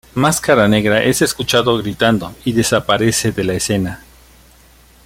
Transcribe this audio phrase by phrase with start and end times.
[0.15, 4.01] Máscara Negra es escuchado gritando, y desaparece de la escena.